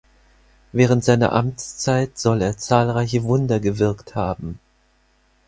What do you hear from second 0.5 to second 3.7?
Während seiner Amtszeit soll er zahlreiche Wunder